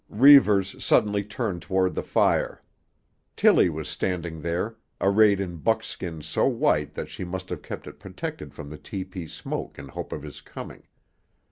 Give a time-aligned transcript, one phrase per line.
[0.09, 2.63] Reivers suddenly turned toward the fire.
[3.35, 7.99] Tillie was standing there, arrayed in buckskin so white that she must have kept it
[7.99, 10.87] protected from the tepee smoke in hope of his coming.